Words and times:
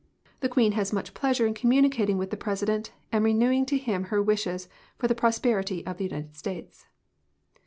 The 0.39 0.49
Queen 0.49 0.71
has 0.71 0.91
much 0.91 1.13
pleasure 1.13 1.45
in 1.45 1.53
com 1.53 1.69
municating 1.69 2.17
with 2.17 2.31
the 2.31 2.35
President, 2.35 2.91
and 3.11 3.23
renewing 3.23 3.67
to 3.67 3.77
him 3.77 4.05
her 4.05 4.19
wishes 4.19 4.67
for 4.97 5.07
the 5.07 5.13
prosperity 5.13 5.85
of 5.85 5.97
the 5.97 6.05
United 6.05 6.35
States." 6.35 6.87